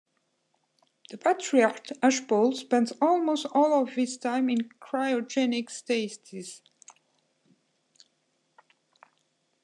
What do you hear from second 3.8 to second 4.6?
of his time